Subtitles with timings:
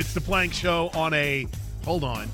[0.00, 1.46] It's the Plank Show on a.
[1.84, 2.30] Hold on.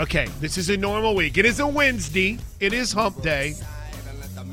[0.00, 1.38] Okay, this is a normal week.
[1.38, 2.36] It is a Wednesday.
[2.58, 3.54] It is Hump Day.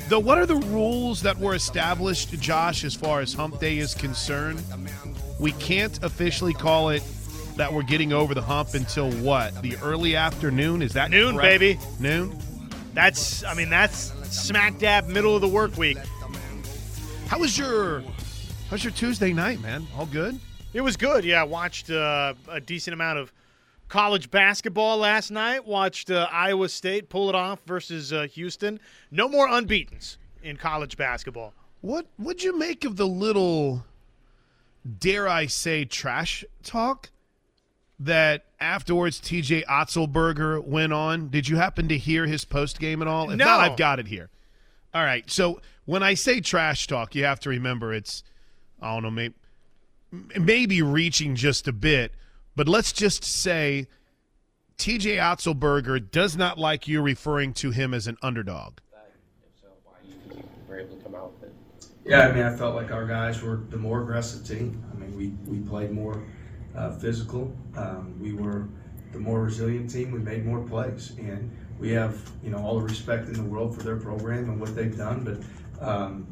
[0.08, 3.96] Though, what are the rules that were established, Josh, as far as Hump Day is
[3.96, 4.62] concerned?
[5.40, 7.02] We can't officially call it
[7.56, 9.60] that we're getting over the hump until what?
[9.64, 10.84] The early afternoon?
[10.84, 11.60] Is that Noon, correct?
[11.60, 11.80] baby.
[12.00, 12.38] Noon.
[12.94, 15.98] That's, I mean, that's smack dab middle of the work week.
[17.30, 18.04] How was your
[18.70, 19.88] How's your Tuesday night, man?
[19.98, 20.40] All good?
[20.78, 21.26] It was good.
[21.26, 23.34] Yeah, I watched uh, a decent amount of
[23.88, 25.66] college basketball last night.
[25.66, 28.80] Watched uh, Iowa State pull it off versus uh, Houston.
[29.10, 31.56] No more unbeaten's in college basketball.
[31.82, 33.86] What What'd you make of the little,
[35.00, 37.10] dare I say, trash talk
[38.00, 41.30] that afterwards TJ Otzelberger went on?
[41.30, 43.32] Did you happen to hear his post game at all?
[43.32, 43.46] If No.
[43.46, 44.30] not, I've got it here.
[44.94, 45.28] All right.
[45.28, 48.24] So when I say trash talk, you have to remember it's
[48.80, 49.34] I don't know, maybe
[50.12, 52.14] maybe reaching just a bit,
[52.56, 53.88] but let's just say
[54.78, 58.78] TJ Otzelberger does not like you referring to him as an underdog.
[62.06, 64.82] Yeah, I mean, I felt like our guys were the more aggressive team.
[64.94, 66.24] I mean, we, we played more
[66.74, 67.54] uh, physical.
[67.76, 68.70] Um, we were
[69.12, 70.12] the more resilient team.
[70.12, 73.76] We made more plays, and we have you know all the respect in the world
[73.76, 75.24] for their program and what they've done.
[75.26, 76.28] But um,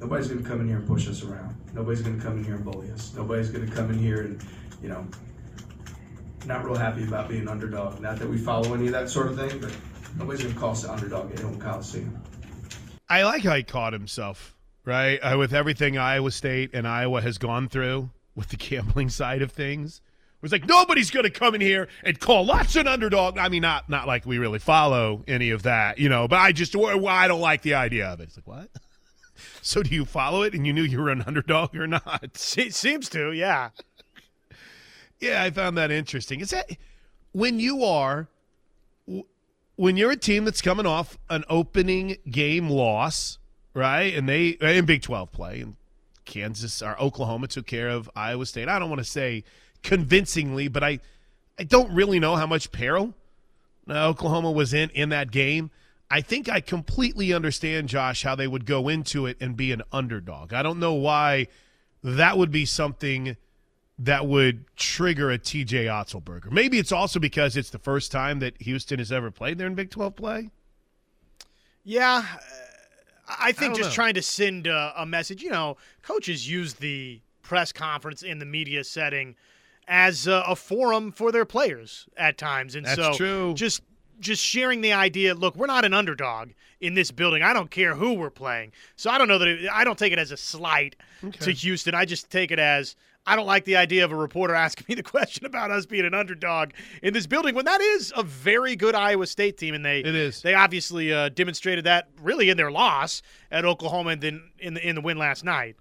[0.00, 1.54] nobody's going to come in here and push us around.
[1.74, 3.12] Nobody's going to come in here and bully us.
[3.14, 4.42] Nobody's going to come in here and
[4.82, 5.06] you know
[6.46, 8.00] not real happy about being underdog.
[8.00, 9.74] Not that we follow any of that sort of thing, but
[10.16, 12.22] nobody's going to call us an underdog at Hilton Coliseum.
[13.08, 15.18] I like how he caught himself, right?
[15.18, 19.52] Uh, with everything Iowa State and Iowa has gone through with the gambling side of
[19.52, 20.00] things.
[20.36, 23.38] It was like nobody's going to come in here and call us an underdog.
[23.38, 26.28] I mean, not not like we really follow any of that, you know.
[26.28, 28.24] But I just I don't like the idea of it.
[28.24, 28.68] It's like what?
[29.62, 30.54] so do you follow it?
[30.54, 32.30] And you knew you were an underdog or not?
[32.34, 33.70] Se- seems to, yeah.
[35.20, 36.40] Yeah, I found that interesting.
[36.40, 36.70] Is that
[37.32, 38.28] when you are
[39.76, 43.38] when you're a team that's coming off an opening game loss,
[43.74, 44.14] right?
[44.14, 45.76] And they in Big 12 play and
[46.24, 48.68] Kansas or Oklahoma took care of Iowa State.
[48.68, 49.44] I don't want to say
[49.82, 51.00] convincingly, but I
[51.58, 53.14] I don't really know how much peril
[53.88, 55.70] uh, Oklahoma was in in that game.
[56.10, 59.82] I think I completely understand Josh how they would go into it and be an
[59.92, 60.54] underdog.
[60.54, 61.48] I don't know why
[62.02, 63.36] that would be something
[63.98, 66.50] that would trigger a TJ Otzelberger.
[66.50, 69.74] Maybe it's also because it's the first time that Houston has ever played there in
[69.74, 70.50] Big 12 play.
[71.84, 72.38] Yeah, uh,
[73.40, 73.94] I think don't just know.
[73.94, 75.42] trying to send a, a message.
[75.42, 79.34] You know, coaches use the press conference in the media setting
[79.88, 83.54] as a, a forum for their players at times, and That's so true.
[83.54, 83.82] just
[84.20, 85.34] just sharing the idea.
[85.34, 87.42] Look, we're not an underdog in this building.
[87.42, 88.72] I don't care who we're playing.
[88.96, 90.96] So I don't know that it, I don't take it as a slight
[91.40, 91.94] to Houston.
[91.94, 92.96] I just take it as.
[93.26, 96.06] I don't like the idea of a reporter asking me the question about us being
[96.06, 96.70] an underdog
[97.02, 100.14] in this building when that is a very good Iowa State team, and they It
[100.14, 100.40] is.
[100.40, 104.88] they obviously uh, demonstrated that really in their loss at Oklahoma and then in the
[104.88, 105.76] in the win last night.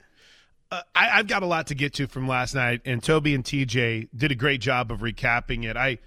[0.69, 3.44] Uh, I, I've got a lot to get to from last night, and Toby and
[3.46, 5.78] TJ did a great job of recapping it.
[5.78, 6.00] I,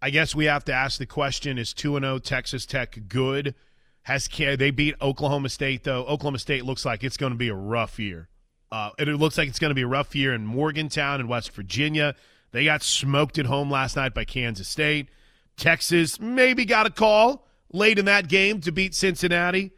[0.00, 3.54] I guess we have to ask the question: Is two and zero Texas Tech good?
[4.02, 6.04] Has they beat Oklahoma State though?
[6.06, 8.28] Oklahoma State looks like it's going to be a rough year.
[8.70, 11.52] Uh, it looks like it's going to be a rough year in Morgantown and West
[11.52, 12.14] Virginia.
[12.52, 15.08] They got smoked at home last night by Kansas State.
[15.56, 19.72] Texas maybe got a call late in that game to beat Cincinnati.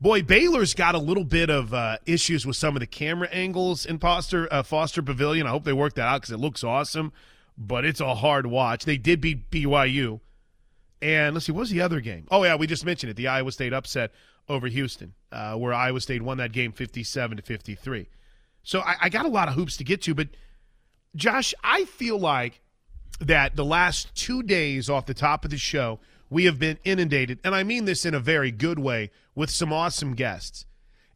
[0.00, 3.86] Boy, Baylor's got a little bit of uh, issues with some of the camera angles
[3.86, 5.46] in Foster uh, Foster Pavilion.
[5.46, 7.12] I hope they work that out because it looks awesome,
[7.56, 8.84] but it's a hard watch.
[8.84, 10.20] They did beat BYU,
[11.00, 12.26] and let's see, what was the other game?
[12.30, 14.12] Oh yeah, we just mentioned it, the Iowa State upset
[14.48, 18.08] over Houston, uh, where Iowa State won that game fifty-seven to fifty-three.
[18.62, 20.28] So I, I got a lot of hoops to get to, but
[21.14, 22.60] Josh, I feel like
[23.20, 27.38] that the last two days off the top of the show, we have been inundated,
[27.44, 30.66] and I mean this in a very good way, with some awesome guests.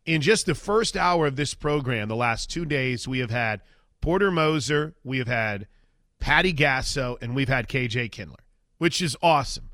[0.05, 3.61] In just the first hour of this program, the last two days, we have had
[4.01, 5.67] Porter Moser, we have had
[6.21, 8.41] Patty Gasso, and we've had KJ Kindler,
[8.79, 9.71] which is awesome.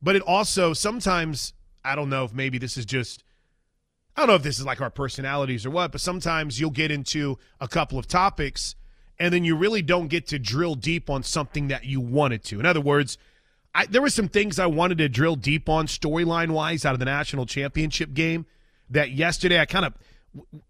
[0.00, 1.54] But it also sometimes,
[1.84, 3.24] I don't know if maybe this is just
[4.18, 6.90] I don't know if this is like our personalities or what, but sometimes you'll get
[6.90, 8.74] into a couple of topics
[9.20, 12.58] and then you really don't get to drill deep on something that you wanted to.
[12.58, 13.16] In other words,
[13.76, 16.98] I, there were some things I wanted to drill deep on storyline wise out of
[16.98, 18.46] the national championship game
[18.90, 19.94] that yesterday I kind of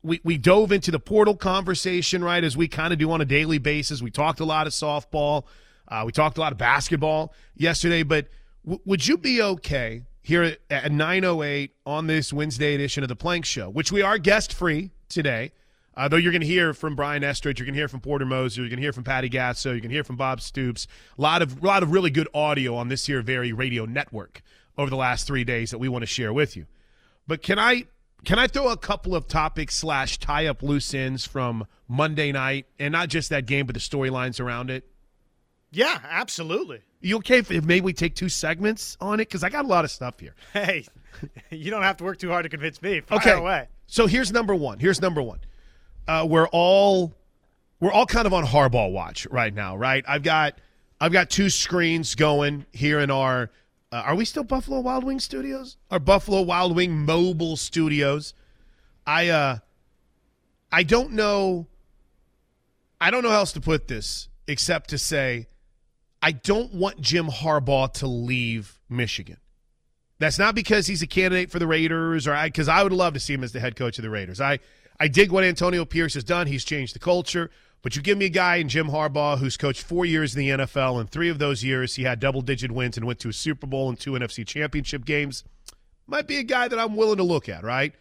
[0.03, 3.25] we, we dove into the portal conversation right as we kind of do on a
[3.25, 4.03] daily basis.
[4.03, 5.45] We talked a lot of softball,
[5.89, 8.29] uh, we talked a lot of basketball yesterday, but
[8.65, 13.17] w- would you be okay here at, at 908 on this Wednesday edition of the
[13.17, 15.53] Plank Show, which we are guest free today?
[15.97, 18.25] Uh, though you're going to hear from Brian Estridge, you're going to hear from Porter
[18.25, 20.87] Moser, you're going to hear from Patty Gasso, you're going to hear from Bob Stoops.
[21.19, 24.43] A lot of, lot of really good audio on this here very radio network
[24.77, 26.67] over the last three days that we want to share with you.
[27.27, 27.87] But can I
[28.25, 32.67] can I throw a couple of topics slash tie up loose ends from Monday night,
[32.79, 34.85] and not just that game, but the storylines around it?
[35.71, 36.81] Yeah, absolutely.
[37.01, 39.29] You okay if, if maybe we take two segments on it?
[39.29, 40.35] Because I got a lot of stuff here.
[40.53, 40.85] Hey,
[41.51, 43.01] you don't have to work too hard to convince me.
[43.01, 43.33] Fire okay.
[43.33, 43.69] away.
[43.87, 44.79] So here's number one.
[44.79, 45.41] Here's number one.
[46.07, 47.15] Uh, we're all
[47.81, 50.05] we're all kind of on Harbaugh watch right now, right?
[50.07, 50.61] I've got
[51.01, 53.51] I've got two screens going here in our.
[53.91, 55.79] Uh, are we still Buffalo Wild Wing studios?
[55.91, 58.35] Our Buffalo Wild Wing mobile studios.
[59.07, 59.59] I uh,
[60.71, 61.67] I don't know.
[63.01, 65.47] I don't know how else to put this except to say,
[66.21, 69.39] I don't want Jim Harbaugh to leave Michigan.
[70.19, 73.15] That's not because he's a candidate for the Raiders, or I because I would love
[73.15, 74.41] to see him as the head coach of the Raiders.
[74.41, 74.59] I
[75.01, 76.47] I dig what Antonio Pierce has done.
[76.47, 77.51] He's changed the culture.
[77.83, 80.65] But you give me a guy in Jim Harbaugh who's coached four years in the
[80.65, 83.33] NFL, and three of those years he had double digit wins and went to a
[83.33, 85.45] Super Bowl and two NFC championship games.
[86.07, 87.95] Might be a guy that I'm willing to look at, right?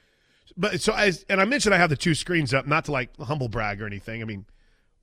[0.56, 3.16] But so as and I mentioned I have the two screens up, not to like
[3.18, 4.22] humble brag or anything.
[4.22, 4.46] I mean,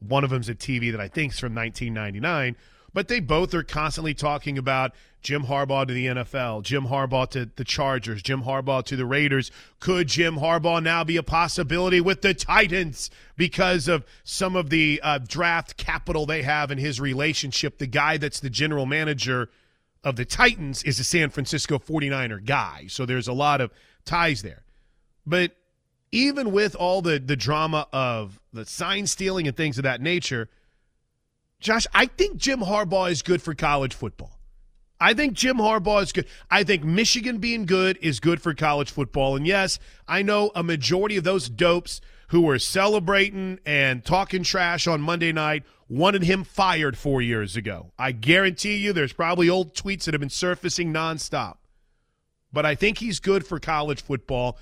[0.00, 2.56] one of them's a TV that I think is from 1999,
[2.94, 7.50] but they both are constantly talking about Jim Harbaugh to the NFL, Jim Harbaugh to
[7.56, 9.50] the Chargers, Jim Harbaugh to the Raiders.
[9.81, 15.00] Could Jim Harbaugh now be a possibility with the Titans because of some of the
[15.02, 17.79] uh, draft capital they have in his relationship?
[17.79, 19.50] The guy that's the general manager
[20.05, 22.85] of the Titans is a San Francisco 49er guy.
[22.88, 23.73] So there's a lot of
[24.05, 24.62] ties there.
[25.26, 25.56] But
[26.12, 30.49] even with all the the drama of the sign stealing and things of that nature,
[31.64, 34.38] Josh, I think Jim Harbaugh is good for college football.
[35.00, 36.26] I think Jim Harbaugh is good.
[36.50, 39.34] I think Michigan being good is good for college football.
[39.34, 44.87] And yes, I know a majority of those dopes who were celebrating and talking trash
[44.87, 47.93] on Monday night wanted him fired four years ago.
[47.99, 51.56] I guarantee you there's probably old tweets that have been surfacing nonstop.
[52.52, 54.58] But I think he's good for college football.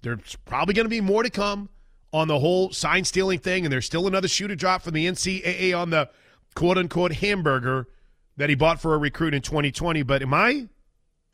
[0.00, 1.68] There's probably going to be more to come
[2.14, 5.06] on the whole sign stealing thing, and there's still another shoe to drop from the
[5.06, 6.08] NCAA on the
[6.56, 7.86] quote unquote hamburger
[8.36, 10.02] that he bought for a recruit in 2020.
[10.02, 10.66] But am I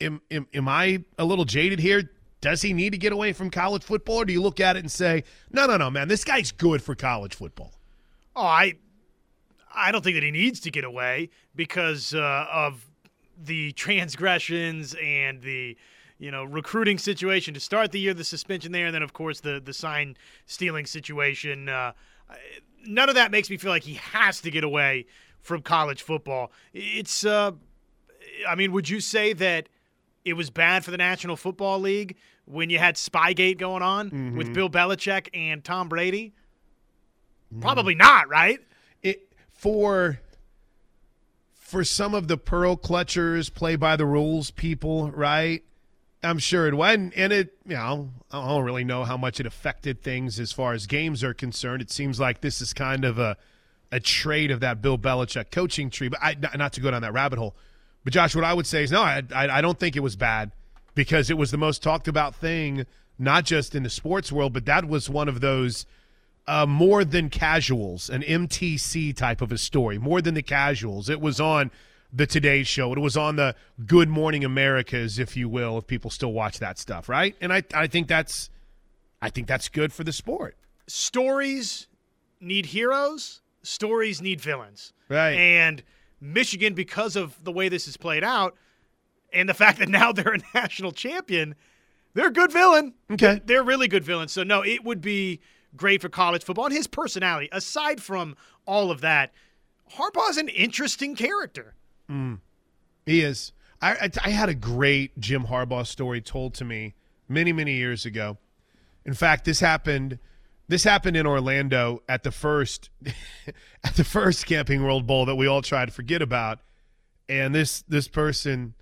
[0.03, 2.11] am, am, am I a little jaded here?
[2.43, 4.81] Does he need to get away from college football, or do you look at it
[4.81, 5.23] and say,
[5.53, 7.73] no, no, no, man, this guy's good for college football?
[8.35, 8.75] Oh, I
[9.75, 12.91] I don't think that he needs to get away because uh, of
[13.39, 15.77] the transgressions and the
[16.19, 19.41] you know recruiting situation to start the year, the suspension there, and then of course
[19.41, 20.17] the the sign
[20.47, 21.69] stealing situation.
[21.69, 21.93] Uh,
[22.87, 25.06] none of that makes me feel like he has to get away
[25.40, 26.52] from college football.
[26.73, 27.52] It's, uh,
[28.49, 29.69] I mean, would you say that
[30.25, 34.37] it was bad for the National Football League when you had Spygate going on mm-hmm.
[34.37, 36.32] with Bill Belichick and Tom Brady?
[37.61, 38.61] Probably not, right?
[39.02, 40.20] It for
[41.52, 45.62] for some of the pearl clutchers, play by the rules people, right?
[46.25, 49.47] I'm sure it went, and it, you know, I don't really know how much it
[49.47, 51.83] affected things as far as games are concerned.
[51.83, 53.37] It seems like this is kind of a
[53.93, 56.09] a trait of that Bill Belichick coaching tree.
[56.09, 57.55] But I, not to go down that rabbit hole.
[58.05, 60.17] But Josh, what I would say is no, I, I, I don't think it was
[60.17, 60.51] bad
[60.95, 62.87] because it was the most talked about thing,
[63.19, 65.87] not just in the sports world, but that was one of those
[66.47, 71.08] uh, more than casuals, an MTC type of a story, more than the casuals.
[71.08, 71.70] It was on
[72.13, 72.93] the Today Show.
[72.93, 73.55] It was on the
[73.87, 77.35] Good Morning Americas, if you will, if people still watch that stuff, right?
[77.41, 78.51] And I, I think that's,
[79.21, 80.57] I think that's good for the sport.
[80.87, 81.87] Stories
[82.41, 84.93] need heroes stories need villains.
[85.09, 85.33] Right.
[85.33, 85.83] And
[86.21, 88.57] Michigan, because of the way this is played out,
[89.33, 91.55] and the fact that now they're a national champion,
[92.15, 92.95] they're a good villain.
[93.11, 93.41] Okay.
[93.45, 94.33] They're really good villains.
[94.33, 95.41] So, no, it would be
[95.77, 96.67] great for college football.
[96.67, 99.33] And his personality, aside from all of that,
[99.95, 101.75] Harbaugh's an interesting character.
[102.13, 102.39] Mm.
[103.07, 103.53] He is.
[103.81, 106.95] I, I, I had a great Jim Harbaugh story told to me
[107.29, 108.39] many, many years ago.
[109.05, 110.19] In fact, this happened–
[110.73, 112.91] this happened in Orlando at the first
[113.85, 116.61] at the first Camping World Bowl that we all tried to forget about.
[117.29, 118.75] And this this person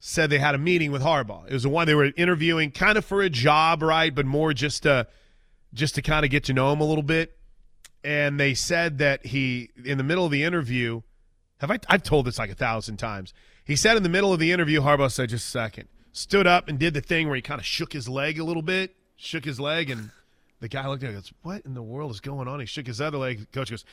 [0.00, 1.46] said they had a meeting with Harbaugh.
[1.46, 4.14] It was the one they were interviewing kind of for a job, right?
[4.14, 5.06] But more just to
[5.74, 7.36] just to kind of get to know him a little bit.
[8.02, 11.02] And they said that he in the middle of the interview,
[11.58, 13.34] have I I've told this like a thousand times.
[13.64, 15.88] He said in the middle of the interview, Harbaugh said just a second.
[16.12, 18.62] Stood up and did the thing where he kind of shook his leg a little
[18.62, 20.10] bit, shook his leg and
[20.60, 22.60] the guy looked at him and goes, What in the world is going on?
[22.60, 23.40] He shook his other leg.
[23.40, 23.84] The coach goes,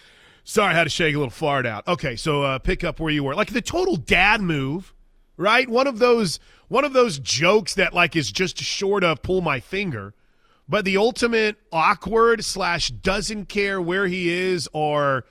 [0.43, 1.87] Sorry, I had to shake a little fart out.
[1.87, 3.35] Okay, so uh, pick up where you were.
[3.35, 4.93] Like the total dad move,
[5.37, 5.67] right?
[5.67, 9.59] One of those one of those jokes that like is just short of pull my
[9.59, 10.13] finger.
[10.67, 15.25] but the ultimate awkward slash doesn't care where he is or or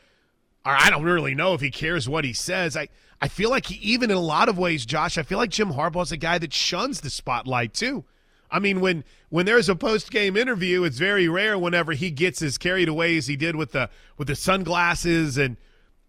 [0.65, 2.77] I don't really know if he cares what he says.
[2.77, 2.89] I
[3.21, 5.73] I feel like he, even in a lot of ways, Josh, I feel like Jim
[5.73, 8.05] Harbaugh's a guy that shuns the spotlight too.
[8.51, 12.41] I mean, when when there's a post game interview, it's very rare whenever he gets
[12.43, 15.57] as carried away as he did with the with the sunglasses and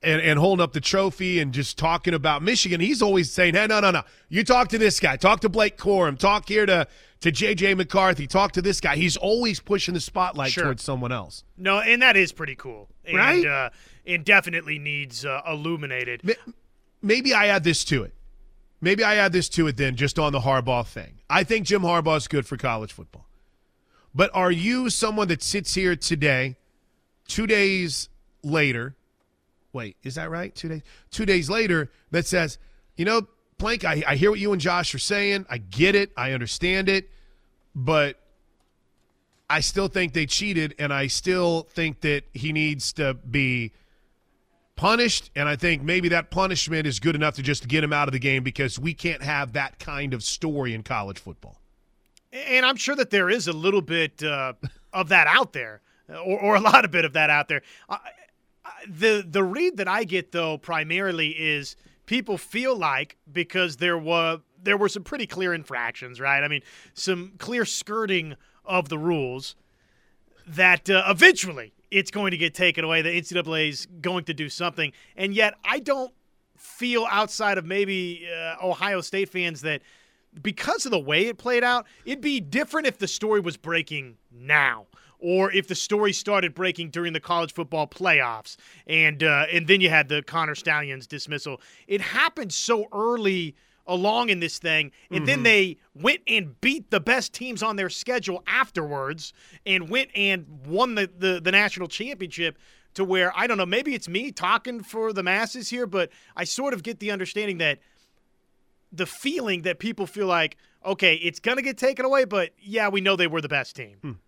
[0.06, 2.80] and, and holding up the trophy and just talking about Michigan.
[2.80, 4.04] He's always saying, "Hey, no, no, no!
[4.30, 5.18] You talk to this guy.
[5.18, 6.18] Talk to Blake Corum.
[6.18, 6.88] Talk here to
[7.22, 8.28] to JJ McCarthy.
[8.28, 10.66] Talk to this guy." He's always pushing the spotlight Sure.
[10.66, 11.44] towards someone else.
[11.58, 12.88] No, and that is pretty cool.
[13.04, 13.46] And, Right?
[13.46, 13.70] Uh,
[14.06, 16.22] and definitely needs uh, illuminated.
[17.02, 18.14] Maybe I add this to it.
[18.82, 21.20] Maybe I add this to it then, just on the Harbaugh thing.
[21.30, 23.26] I think Jim Harbaugh is good for college football.
[24.14, 26.56] But are you someone that sits here today,
[27.28, 28.10] two days
[28.44, 28.96] later?
[29.76, 30.56] Wait, is that right?
[30.56, 30.82] Two days.
[31.12, 32.58] Two days later, that says,
[32.96, 33.28] you know,
[33.58, 35.46] Plank, I, I hear what you and Josh are saying.
[35.50, 36.12] I get it.
[36.16, 37.10] I understand it.
[37.76, 38.18] But
[39.50, 43.74] I still think they cheated, and I still think that he needs to be
[44.78, 45.30] punished.
[45.36, 48.14] And I think maybe that punishment is good enough to just get him out of
[48.14, 51.60] the game because we can't have that kind of story in college football.
[52.32, 54.54] And I'm sure that there is a little bit uh,
[54.94, 57.62] of that out there, or, or a lot of bit of that out there.
[58.88, 61.76] The the read that I get though primarily is
[62.06, 66.44] people feel like because there were there were some pretty clear infractions, right?
[66.44, 66.62] I mean,
[66.94, 69.56] some clear skirting of the rules
[70.48, 73.02] that uh, eventually it's going to get taken away.
[73.02, 76.14] The NCAA is going to do something, and yet I don't
[76.58, 79.82] feel outside of maybe uh, Ohio State fans that
[80.42, 84.18] because of the way it played out, it'd be different if the story was breaking
[84.32, 84.88] now.
[85.28, 89.82] Or if the story started breaking during the college football playoffs, and uh, and then
[89.82, 91.60] you had the Connor Stalions dismissal.
[91.88, 93.56] It happened so early
[93.88, 97.90] along in this thing, and then they went and beat the best teams on their
[97.90, 99.34] schedule afterwards,
[99.66, 102.60] and went and won the, the, the national championship.
[102.94, 106.44] To where I don't know, maybe it's me talking for the masses here, but I
[106.44, 107.80] sort of get the understanding that
[108.92, 110.56] the feeling that people feel like,
[110.86, 113.76] okay, it's going to get taken away, but yeah, we know they were the best
[113.76, 114.20] team.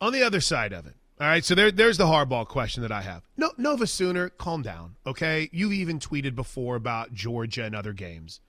[0.00, 2.90] On the other side of it, all right, so there, there's the hardball question that
[2.92, 3.22] I have.
[3.36, 5.50] No, Nova Sooner, calm down, okay?
[5.52, 8.40] You've even tweeted before about Georgia and other games.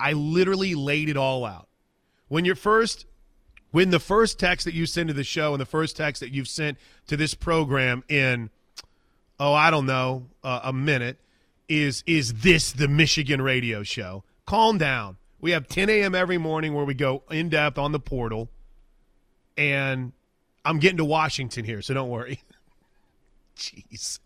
[0.00, 1.68] I literally laid it all out.
[2.28, 3.04] When you're first,
[3.70, 6.32] when the first text that you send to the show and the first text that
[6.32, 8.48] you've sent to this program in,
[9.38, 11.18] oh, I don't know, uh, a minute,
[11.68, 14.24] is is this the Michigan radio show?
[14.46, 15.18] Calm down.
[15.38, 16.14] We have 10 a.m.
[16.14, 18.48] every morning where we go in depth on the portal,
[19.58, 20.12] and
[20.66, 22.40] I'm getting to Washington here, so don't worry.
[23.56, 24.18] Jeez,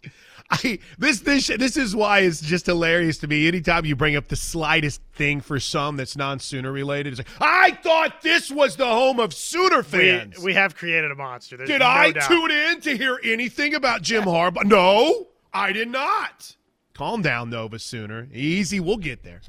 [0.50, 3.46] I this this this is why it's just hilarious to me.
[3.46, 7.70] Anytime you bring up the slightest thing for some that's non-Sooner related, it's like I
[7.70, 10.38] thought this was the home of Sooner We, fans.
[10.40, 11.56] we have created a monster.
[11.56, 12.26] There's Did no I doubt.
[12.28, 14.64] tune in to hear anything about Jim Harbaugh?
[14.64, 16.56] No, I did not.
[16.94, 18.26] Calm down, Nova Sooner.
[18.32, 19.42] Easy, we'll get there.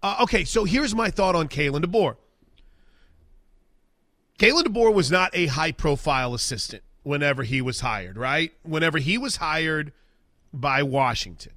[0.00, 2.14] Uh, okay, so here's my thought on Kalen DeBoer.
[4.38, 8.52] Kalen DeBoer was not a high-profile assistant whenever he was hired, right?
[8.62, 9.92] Whenever he was hired
[10.52, 11.52] by Washington,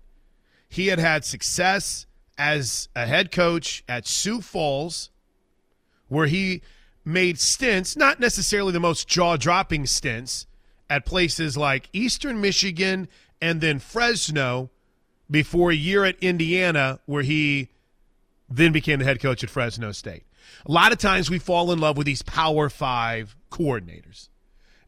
[0.67, 2.07] he had had success
[2.39, 5.11] as a head coach at Sioux Falls,
[6.07, 6.63] where he
[7.05, 10.47] made stints, not necessarily the most jaw dropping stints,
[10.89, 13.07] at places like Eastern Michigan
[13.39, 14.71] and then Fresno
[15.29, 17.69] before a year at Indiana, where he
[18.49, 20.23] then became the head coach at Fresno State.
[20.65, 24.29] A lot of times we fall in love with these Power Five coordinators.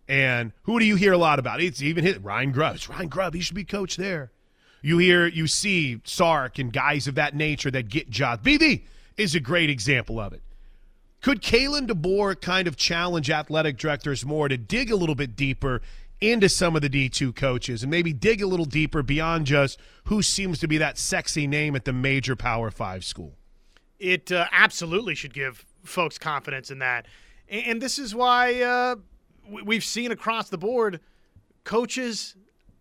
[0.08, 1.62] And who do you hear a lot about?
[1.62, 2.76] It's even hit Ryan Grubb.
[2.76, 3.34] It's Ryan Grubb.
[3.34, 4.32] He should be coach there.
[4.82, 8.44] You hear, you see Sark and guys of that nature that get jobs.
[8.44, 8.84] BB
[9.16, 10.42] is a great example of it.
[11.22, 15.82] Could Kalen DeBoer kind of challenge athletic directors more to dig a little bit deeper
[16.20, 20.22] into some of the D2 coaches and maybe dig a little deeper beyond just who
[20.22, 23.38] seems to be that sexy name at the major Power Five school?
[24.04, 27.06] It uh, absolutely should give folks confidence in that.
[27.48, 28.96] And, and this is why uh,
[29.50, 31.00] we- we've seen across the board
[31.64, 32.36] coaches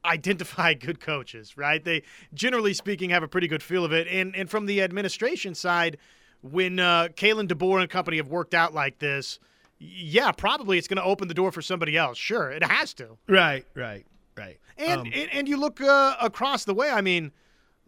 [0.05, 1.85] identify good coaches, right?
[1.85, 2.03] They,
[2.35, 4.09] generally speaking, have a pretty good feel of it.
[4.09, 5.97] And, and from the administration side,
[6.43, 9.39] when uh, Kalen DeBoer and company have worked out like this,
[9.79, 12.19] yeah, probably it's going to open the door for somebody else.
[12.19, 13.17] Sure, it has to.
[13.29, 14.05] Right, right,
[14.37, 14.59] right.
[14.77, 16.91] And Um, and, and you look uh, across the way.
[16.91, 17.31] I mean,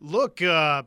[0.00, 0.84] look, uh,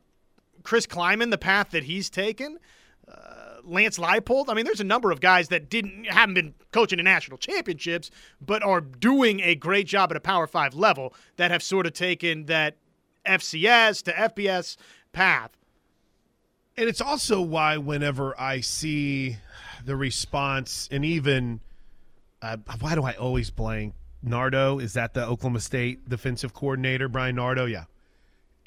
[0.67, 2.59] Chris Klieman, the path that he's taken,
[3.07, 4.49] uh, Lance Leipold.
[4.49, 8.11] I mean, there's a number of guys that didn't haven't been coaching in national championships,
[8.41, 11.93] but are doing a great job at a Power Five level that have sort of
[11.93, 12.75] taken that
[13.25, 14.75] FCS to FBS
[15.13, 15.51] path.
[16.75, 19.37] And it's also why whenever I see
[19.85, 21.61] the response and even
[22.41, 23.93] uh, why do I always blank?
[24.21, 27.63] Nardo is that the Oklahoma State defensive coordinator, Bryan Nardo?
[27.63, 27.85] Yeah,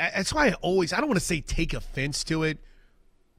[0.01, 2.59] that's why I always I don't want to say take offense to it,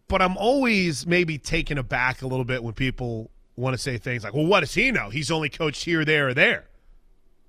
[0.07, 4.23] but I'm always maybe taken aback a little bit when people want to say things
[4.23, 5.09] like, "Well, what does he know?
[5.09, 6.65] He's only coached here, there, or there."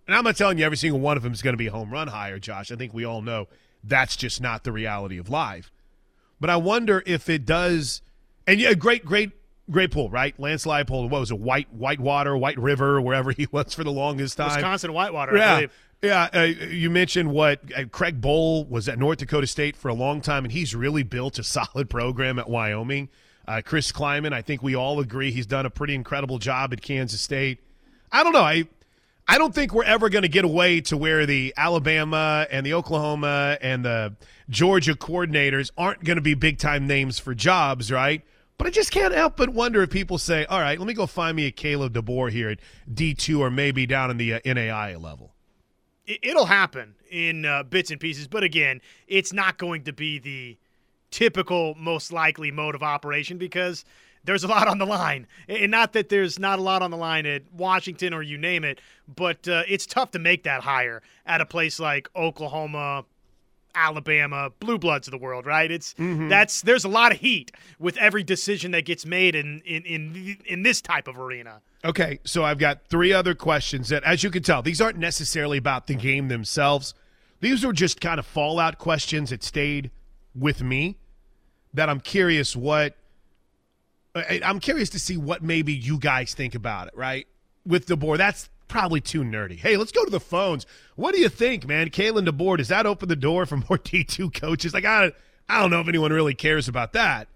[0.07, 1.71] And I'm not telling you every single one of them is going to be a
[1.71, 2.73] home run hire, Josh.
[2.73, 3.49] I think we all know
[3.85, 5.71] that's just not the reality of life.
[6.41, 8.03] But I wonder if it does.
[8.47, 9.31] And yeah, great, great,
[9.71, 10.39] great pull, right?
[10.41, 14.37] Lance Leipold, what was it, White Whitewater, White River, wherever he was for the longest
[14.37, 14.49] time.
[14.49, 15.67] Wisconsin Whitewater, yeah.
[16.03, 19.95] Yeah, uh, you mentioned what uh, Craig Bohl was at North Dakota State for a
[19.95, 23.09] long time, and he's really built a solid program at Wyoming.
[23.47, 26.83] Uh, Chris Klieman, I think we all agree he's done a pretty incredible job at
[26.83, 27.61] Kansas State.
[28.11, 28.43] I don't know.
[28.43, 28.67] I
[29.29, 32.75] I don't think we're ever going to get away to where the Alabama and the
[32.75, 34.17] Oklahoma and the
[34.51, 38.23] Georgia coordinators aren't going to be big time names for jobs, right?
[38.59, 41.07] But I just can't help but wonder if people say, all right, let me go
[41.07, 42.59] find me a Caleb DeBoer here at
[42.93, 45.32] D2 or maybe down in the uh, NAI level.
[46.23, 48.27] It'll happen in uh, bits and pieces.
[48.29, 50.57] But again, it's not going to be the
[51.11, 53.85] typical, most likely mode of operation because
[54.25, 55.27] there's a lot on the line.
[55.49, 58.65] And not that there's not a lot on the line at Washington or you name
[58.65, 58.81] it,
[59.15, 63.05] but uh, it's tough to make that hire at a place like Oklahoma,
[63.75, 65.71] Alabama, blue bloods of the world, right?
[65.71, 66.29] It's mm-hmm.
[66.29, 70.37] that's there's a lot of heat with every decision that gets made in in in
[70.45, 71.61] in this type of arena.
[71.85, 75.59] Okay, so I've got three other questions that as you can tell, these aren't necessarily
[75.59, 76.95] about the game themselves.
[77.41, 79.91] These are just kind of fallout questions that stayed
[80.35, 80.97] with me
[81.75, 82.95] that I'm curious what
[84.15, 87.27] I'm curious to see what maybe you guys think about it, right?
[87.67, 89.57] With DeBoer, that's probably too nerdy.
[89.57, 90.67] Hey, let's go to the phones.
[90.97, 91.89] What do you think, man?
[91.89, 94.75] Kalen DeBoer, does that open the door for more D2 coaches?
[94.75, 95.13] Like, I,
[95.49, 97.29] I don't know if anyone really cares about that.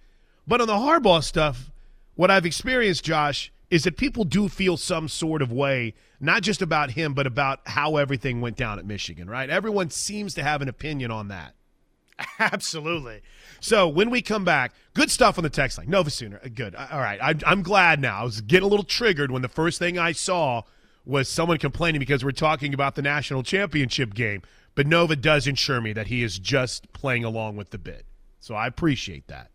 [0.47, 1.71] But on the Harbaugh stuff,
[2.15, 6.63] what I've experienced, Josh, is that people do feel some sort of way, not just
[6.63, 9.51] about him, but about how everything went down at Michigan, right?
[9.51, 11.55] Everyone seems to have an opinion on that.
[12.39, 13.23] Absolutely.
[13.61, 15.91] So when we come back, good stuff on the text line.
[15.91, 16.75] Nova Sooner, uh, good.
[16.75, 18.21] All right, I, I'm glad now.
[18.21, 20.63] I was getting a little triggered when the first thing I saw
[21.05, 24.43] was someone complaining because we're talking about the national championship game.
[24.75, 28.05] But Nova does ensure me that he is just playing along with the bit.
[28.41, 29.51] So I appreciate that.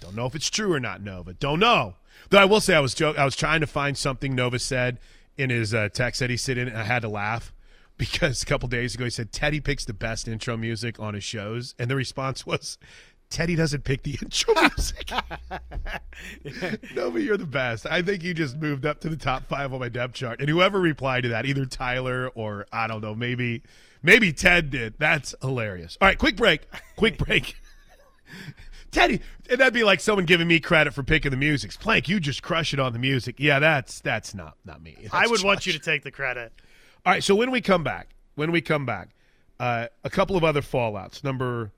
[0.00, 1.32] Don't know if it's true or not, Nova.
[1.34, 1.96] Don't know.
[2.30, 4.98] Though I will say I was joke- I was trying to find something Nova said
[5.36, 7.52] in his uh, text that he said in, and I had to laugh
[7.98, 11.24] because a couple days ago he said Teddy picks the best intro music on his
[11.24, 12.78] shows, and the response was
[13.30, 15.10] Teddy doesn't pick the intro music.
[16.94, 17.86] no, but you're the best.
[17.86, 20.40] I think you just moved up to the top five on my depth chart.
[20.40, 23.62] And whoever replied to that, either Tyler or I don't know, maybe
[24.02, 24.94] maybe Ted did.
[24.98, 25.98] That's hilarious.
[26.00, 26.62] All right, quick break.
[26.96, 27.56] Quick break.
[28.94, 31.72] Teddy, and that'd be like someone giving me credit for picking the music.
[31.72, 33.36] Plank, you just crush it on the music.
[33.38, 34.96] Yeah, that's that's not not me.
[35.02, 35.44] That's I would Josh.
[35.44, 36.52] want you to take the credit.
[37.04, 39.10] All right, so when we come back, when we come back,
[39.60, 41.22] uh, a couple of other fallouts.
[41.22, 41.72] Number,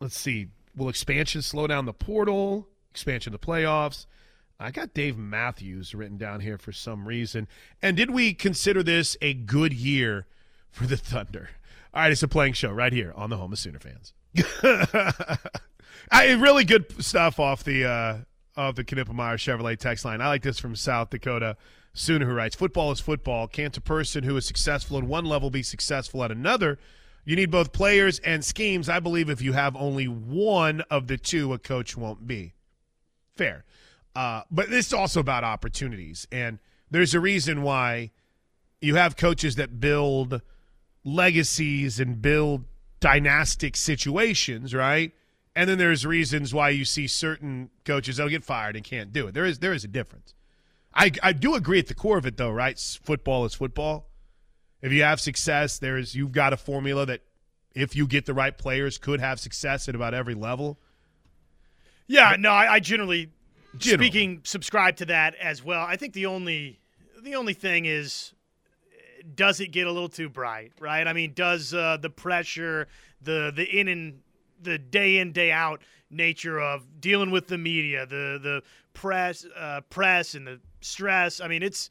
[0.00, 2.68] let's see, will expansion slow down the portal?
[2.90, 4.06] Expansion of the playoffs?
[4.58, 7.46] I got Dave Matthews written down here for some reason.
[7.82, 10.26] And did we consider this a good year
[10.70, 11.50] for the Thunder?
[11.94, 14.12] All right, it's a Plank Show right here on the home of Sooner fans.
[16.10, 18.16] I, really good stuff off the uh,
[18.56, 20.20] of the Knippelmeyer Chevrolet text line.
[20.20, 21.56] I like this from South Dakota.
[21.92, 23.48] Sooner, who writes, Football is football.
[23.48, 26.78] Can't a person who is successful at one level be successful at another?
[27.24, 28.88] You need both players and schemes.
[28.88, 32.54] I believe if you have only one of the two, a coach won't be.
[33.34, 33.64] Fair.
[34.14, 36.28] Uh, but this is also about opportunities.
[36.30, 36.58] And
[36.90, 38.12] there's a reason why
[38.80, 40.40] you have coaches that build
[41.04, 42.64] legacies and build
[43.00, 45.12] dynastic situations, right?
[45.56, 49.26] And then there's reasons why you see certain coaches that'll get fired and can't do
[49.26, 49.32] it.
[49.32, 50.34] There is there is a difference.
[50.94, 52.78] I, I do agree at the core of it, though, right?
[53.02, 54.10] Football is football.
[54.82, 57.22] If you have success, there's you've got a formula that,
[57.74, 60.78] if you get the right players, could have success at about every level.
[62.06, 63.30] Yeah, but, no, I, I generally,
[63.78, 65.80] generally, speaking, subscribe to that as well.
[65.80, 66.80] I think the only
[67.22, 68.34] the only thing is,
[69.34, 71.06] does it get a little too bright, right?
[71.06, 72.88] I mean, does uh, the pressure,
[73.22, 74.20] the the in and
[74.60, 79.80] the day in day out nature of dealing with the media, the the press, uh,
[79.90, 81.40] press, and the stress.
[81.40, 81.90] I mean, it's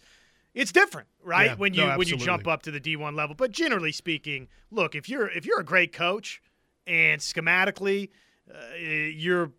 [0.53, 1.47] it's different, right?
[1.47, 3.35] Yeah, when you no, when you jump up to the D1 level.
[3.35, 6.41] But generally speaking, look, if you're if you're a great coach
[6.87, 8.09] and schematically
[8.49, 9.51] uh, you're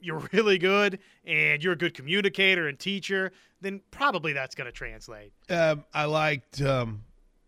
[0.00, 4.72] you're really good and you're a good communicator and teacher, then probably that's going to
[4.72, 5.32] translate.
[5.48, 7.02] Um, I liked um,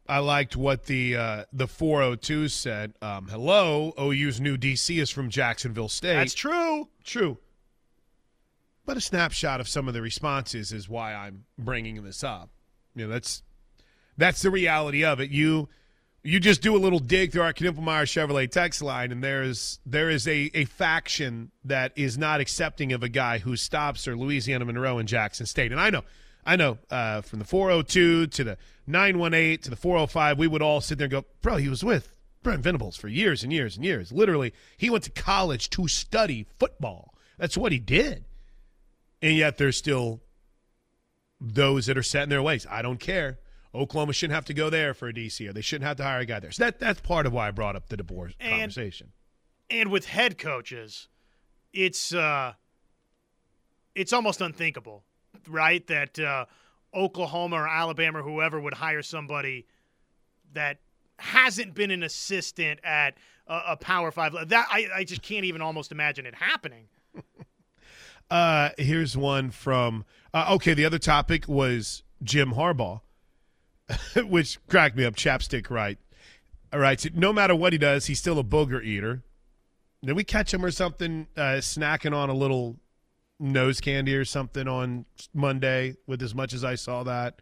[0.08, 2.94] I liked what the uh, the 402 said.
[3.00, 6.14] Um, hello, OU's new DC is from Jacksonville State.
[6.14, 6.88] That's true.
[7.04, 7.38] True.
[8.84, 12.50] But a snapshot of some of the responses is why I'm bringing this up.
[12.94, 13.42] You know, that's
[14.16, 15.30] that's the reality of it.
[15.30, 15.68] You
[16.24, 20.10] you just do a little dig through our Knippelmeyer Chevrolet text line, and there's there
[20.10, 24.64] is a, a faction that is not accepting of a guy who stops or Louisiana
[24.64, 25.72] Monroe and Jackson State.
[25.72, 26.02] And I know,
[26.44, 30.80] I know, uh, from the 402 to the 918 to the 405, we would all
[30.80, 33.84] sit there and go, bro, he was with Brent Venables for years and years and
[33.84, 34.10] years.
[34.10, 37.14] Literally, he went to college to study football.
[37.38, 38.24] That's what he did.
[39.20, 40.20] And yet there's still
[41.40, 42.66] those that are set in their ways.
[42.68, 43.38] I don't care.
[43.74, 46.20] Oklahoma shouldn't have to go there for a DC, or they shouldn't have to hire
[46.20, 46.50] a guy there.
[46.50, 49.12] So that that's part of why I brought up the DeBoer And- conversation.
[49.70, 51.08] and with head coaches,
[51.72, 52.52] it's uh,
[53.94, 55.04] it's almost unthinkable,
[55.48, 55.86] right?
[55.86, 56.46] That uh,
[56.94, 59.66] Oklahoma or Alabama or whoever would hire somebody
[60.54, 60.78] that
[61.18, 64.34] hasn't been an assistant at a, a Power Five.
[64.48, 66.88] That I, I just can't even almost imagine it happening.
[68.30, 70.06] Uh, here's one from.
[70.32, 73.02] Uh, okay, the other topic was Jim Harbaugh,
[74.16, 75.14] which cracked me up.
[75.16, 75.98] Chapstick, right?
[76.72, 76.98] All right.
[76.98, 79.22] So no matter what he does, he's still a booger eater.
[80.02, 82.76] Did we catch him or something uh, snacking on a little
[83.42, 85.96] nose candy or something on Monday?
[86.06, 87.40] With as much as I saw that.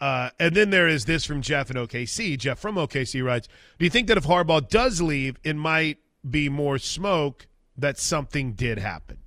[0.00, 2.36] Uh, and then there is this from Jeff in OKC.
[2.38, 3.48] Jeff from OKC writes
[3.78, 5.98] Do you think that if Harbaugh does leave, it might
[6.28, 9.18] be more smoke that something did happen?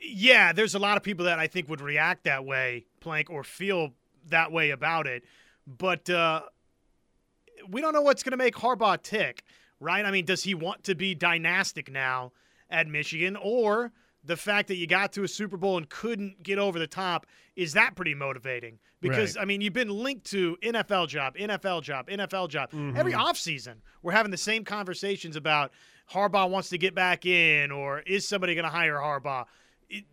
[0.00, 3.44] Yeah, there's a lot of people that I think would react that way, Plank, or
[3.44, 3.90] feel
[4.28, 5.24] that way about it.
[5.66, 6.42] But uh,
[7.68, 9.44] we don't know what's going to make Harbaugh tick,
[9.78, 10.04] right?
[10.04, 12.32] I mean, does he want to be dynastic now
[12.68, 13.92] at Michigan, or
[14.24, 17.26] the fact that you got to a Super Bowl and couldn't get over the top
[17.56, 18.78] is that pretty motivating?
[19.00, 19.42] Because Right.
[19.42, 22.96] I mean, you've been linked to NFL job, NFL job, NFL job mm-hmm.
[22.96, 23.76] every offseason.
[24.02, 25.72] We're having the same conversations about
[26.10, 29.44] Harbaugh wants to get back in, or is somebody going to hire Harbaugh?
[29.88, 30.04] It-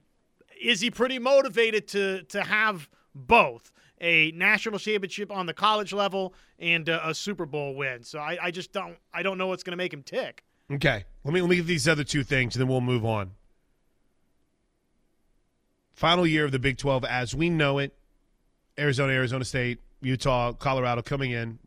[0.61, 3.71] Is he pretty motivated to to have both?
[4.01, 8.01] A national championship on the college level and a, a Super Bowl win.
[8.03, 10.45] So I, I just don't I don't know what's going to make him tick.
[10.71, 11.03] Okay.
[11.23, 13.31] Let me let me get these other two things and then we'll move on.
[15.99, 17.93] Final year of the Big 12 as we know it.
[18.79, 21.59] Arizona, Arizona State, Utah, Colorado coming in.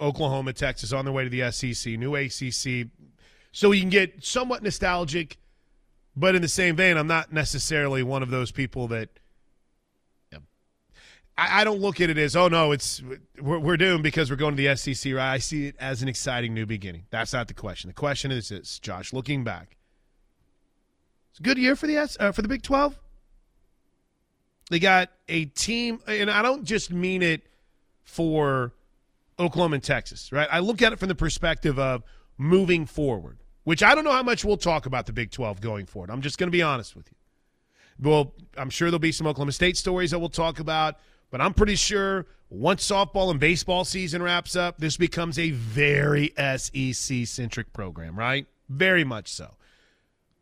[0.00, 2.88] Oklahoma, Texas on their way to the SEC, new ACC.
[3.52, 5.38] So you can get somewhat nostalgic,
[6.16, 9.08] but in the same vein, I'm not necessarily one of those people that.
[11.38, 13.04] I, I don't look at it as, oh no, it's
[13.40, 15.14] we're, we're doomed because we're going to the SEC.
[15.14, 15.32] Right?
[15.32, 17.04] I see it as an exciting new beginning.
[17.10, 17.86] That's not the question.
[17.86, 19.12] The question is this, Josh.
[19.12, 19.76] Looking back,
[21.30, 22.98] it's a good year for the S, uh, for the Big Twelve.
[24.74, 27.42] They got a team, and I don't just mean it
[28.02, 28.72] for
[29.38, 30.48] Oklahoma and Texas, right?
[30.50, 32.02] I look at it from the perspective of
[32.38, 35.86] moving forward, which I don't know how much we'll talk about the Big 12 going
[35.86, 36.10] forward.
[36.10, 38.04] I'm just going to be honest with you.
[38.04, 40.96] Well, I'm sure there'll be some Oklahoma State stories that we'll talk about,
[41.30, 46.32] but I'm pretty sure once softball and baseball season wraps up, this becomes a very
[46.36, 48.48] SEC centric program, right?
[48.68, 49.54] Very much so.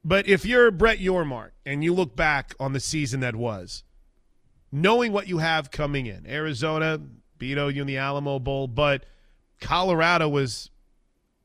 [0.03, 3.85] But if you're Brett Yormark and you look back on the season that was,
[4.72, 6.98] knowing what you have coming in, Arizona
[7.38, 9.04] beat OU in the Alamo Bowl, but
[9.61, 10.70] Colorado was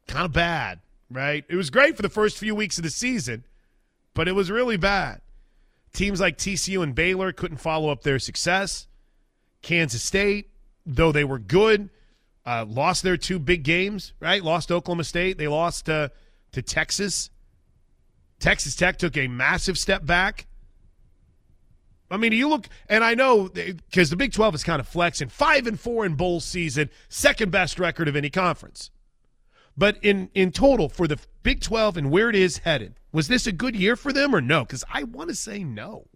[0.08, 0.80] kind of bad,
[1.12, 1.44] right?
[1.50, 3.44] It was great for the first few weeks of the season,
[4.14, 5.22] but it was really bad.
[5.94, 8.88] Teams like TCU and Baylor couldn't follow up their success.
[9.62, 10.50] Kansas State,
[10.86, 11.90] though they were good,
[12.46, 14.44] uh, lost their two big games, right?
[14.44, 15.38] Lost Oklahoma State.
[15.38, 16.12] They lost to,
[16.54, 17.30] to Texas.
[18.40, 20.47] Texas Tech took a massive step back.
[22.10, 25.28] I mean, you look, and I know because the Big 12 is kind of flexing.
[25.30, 28.92] Five and four in bowl season, second best record of any conference.
[29.76, 33.46] But in in total for the Big 12 and where it is headed, was this
[33.46, 34.62] a good year for them or no?
[34.64, 36.08] Because I want to say no.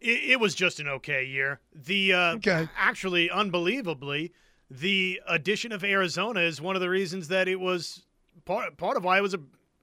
[0.00, 1.60] It, it was just an okay year.
[1.74, 2.68] The uh, Okay.
[2.76, 4.32] actually, unbelievably,
[4.70, 8.04] the addition of Arizona is one of the reasons that it was
[8.44, 9.40] part part of why it was a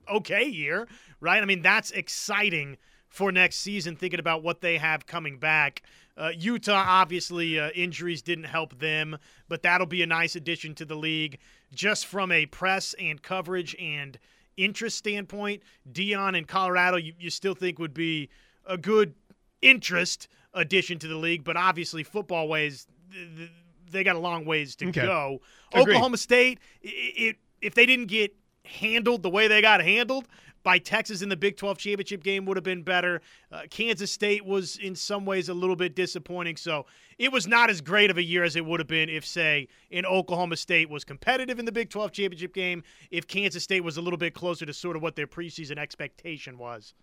[0.10, 0.88] okay year,
[1.20, 1.42] right?
[1.42, 2.78] I mean, that's exciting
[3.18, 3.96] for next season.
[3.96, 5.82] Thinking about what they have coming back.
[6.16, 9.18] Uh, Utah, obviously, uh, injuries didn't help them,
[9.50, 11.40] but that'll be a nice addition to the league.
[11.74, 14.18] Just from a press and coverage and
[14.56, 18.30] interest standpoint, Deion in Colorado, you, you still think would be
[18.68, 19.16] a good
[19.62, 23.50] interest addition to the league, but obviously football ways th- th-
[23.92, 25.02] they got a long ways to Okay.
[25.02, 25.42] go.
[25.72, 25.94] Agreed.
[25.94, 30.28] Oklahoma State, i- it, if they didn't get handled the way they got handled
[30.68, 33.22] by Texas in the Big 12 championship game would have been better.
[33.50, 36.86] Uh, Kansas State was in some ways a little bit disappointing, so
[37.18, 39.70] it was not as great of a year as it would have been if say
[39.92, 43.96] in Oklahoma State was competitive in the Big 12 championship game, if Kansas State was
[43.96, 46.94] a little bit closer to sort of what their preseason expectation was.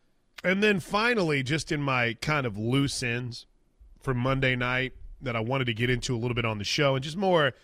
[0.45, 3.47] And then finally, just in my kind of loose ends
[3.99, 6.97] for Monday night, that I wanted to get into a little bit on the show,
[6.97, 7.55] and just more.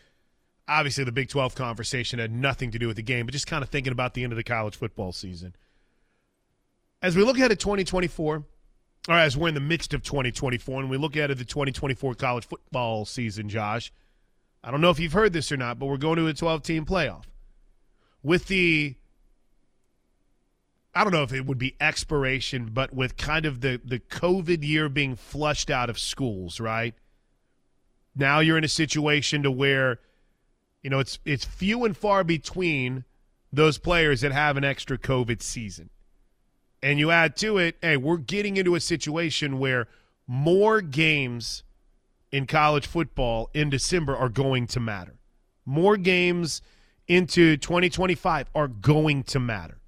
[0.67, 3.65] Obviously, the Big 12 conversation had nothing to do with the game, but just kind
[3.65, 5.53] of thinking about the end of the college football season.
[7.03, 8.45] As we look ahead at 2024,
[9.09, 12.15] or as we're in the midst of 2024, and we look ahead at the 2024
[12.15, 13.93] college football season, Josh,
[14.63, 16.63] I don't know if you've heard this or not, but we're going to a 12
[16.63, 17.25] team playoff.
[18.23, 18.97] With the
[20.95, 24.65] I don't know if it would be expiration, but with kind of the, the COVID
[24.65, 26.95] year being flushed out of schools, right?
[28.17, 30.01] Now you're in a situation to where,
[30.83, 33.05] you know, it's it's few and far between
[33.53, 35.91] those players that have an extra COVID season.
[36.83, 39.87] And you add to it, hey, we're getting into a situation where
[40.27, 41.63] more games
[42.33, 45.17] in college football in December are going to matter.
[45.67, 46.63] More games
[47.07, 49.79] into 2025 are going to matter.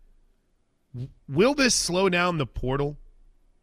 [1.29, 2.99] Will this slow down the portal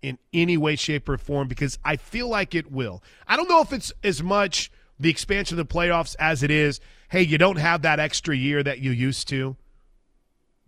[0.01, 1.47] in any way, shape, or form?
[1.47, 3.03] Because I feel like it will.
[3.27, 6.79] I don't know if it's as much the expansion of the playoffs as it is,
[7.09, 9.55] hey, you don't have that extra year that you used to.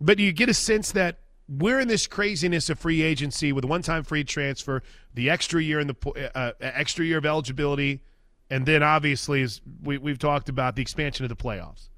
[0.00, 1.18] But you get a sense that
[1.58, 4.82] we're in this craziness of free agency with one-time free transfer,
[5.14, 8.00] the extra year in the uh, uh, extra year of eligibility,
[8.48, 11.88] and then obviously, as we, we've talked about, the expansion of the playoffs.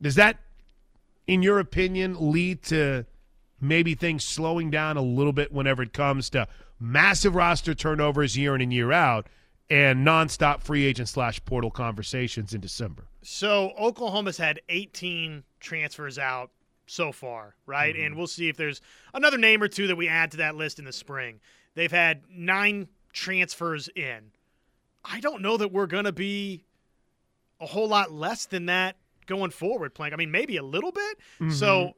[0.00, 0.38] Does that,
[1.26, 3.06] in your opinion, lead to
[3.60, 6.46] maybe things slowing down a little bit whenever it comes to
[6.78, 9.28] massive roster turnovers year in and year out
[9.70, 13.06] and nonstop free agent slash portal conversations in December?
[13.22, 16.50] So Oklahoma's had 18 transfers out
[16.86, 17.94] so far, right?
[17.94, 18.06] Mm-hmm.
[18.06, 18.80] And we'll see if there's
[19.12, 21.40] another name or two that we add to that list in the spring.
[21.74, 24.30] They've had nine transfers in.
[25.04, 26.64] I don't know that we're going to be
[27.60, 28.96] a whole lot less than that
[29.26, 30.12] going forward playing.
[30.12, 31.18] I mean, maybe a little bit.
[31.40, 31.50] Mm-hmm.
[31.50, 31.94] So,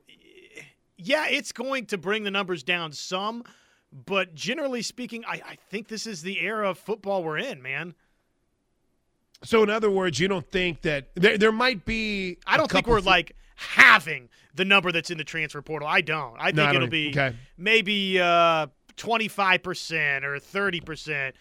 [0.96, 3.44] yeah, it's going to bring the numbers down some.
[3.90, 7.94] But generally speaking, I, I think this is the era of football we're in, man.
[9.44, 12.38] So, in other words, you don't think that there, there might be.
[12.46, 15.88] I don't think we're th- like having the number that's in the transfer portal.
[15.88, 16.36] I don't.
[16.38, 17.34] I think no, I it'll be okay.
[17.56, 18.66] maybe uh,
[18.96, 21.32] 25% or 30%.